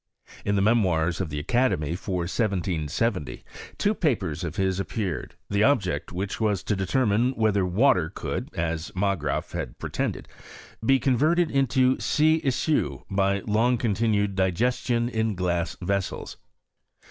In 0.43 0.55
the 0.55 0.63
Memoirs 0.63 1.21
of 1.21 1.29
the 1.29 1.37
Academy, 1.37 1.95
for 1.95 2.23
1770t 2.25 3.43
two 3.77 3.93
papers 3.93 4.43
of 4.43 4.55
his 4.55 4.79
appeared, 4.79 5.35
(he 5.47 5.61
object 5.61 6.09
of 6.09 6.15
which 6.15 6.41
was 6.41 6.63
to 6.63 6.75
determine 6.75 7.33
whether 7.33 7.67
water 7.67 8.09
could, 8.09 8.49
as 8.55 8.91
Margraaf 8.95 9.51
had 9.51 9.77
pretended, 9.77 10.27
be 10.83 10.97
converted 10.97 11.51
into 11.51 11.97
siiica 11.97 13.03
by 13.11 13.41
long 13.41 13.77
continued 13.77 14.35
digesdou 14.35 15.07
in 15.11 15.35
glass 15.35 15.77
vessels. 15.83 16.37